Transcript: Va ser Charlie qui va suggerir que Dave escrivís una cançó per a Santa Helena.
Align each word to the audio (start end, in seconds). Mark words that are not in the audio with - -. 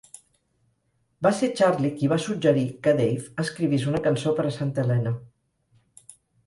Va 1.27 1.31
ser 1.41 1.49
Charlie 1.59 1.91
qui 1.99 2.09
va 2.13 2.19
suggerir 2.25 2.65
que 2.87 2.97
Dave 3.03 3.29
escrivís 3.47 3.87
una 3.93 4.05
cançó 4.09 4.35
per 4.41 4.49
a 4.53 4.59
Santa 4.61 4.87
Helena. 4.89 5.19